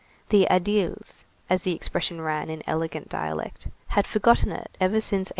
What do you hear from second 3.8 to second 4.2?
had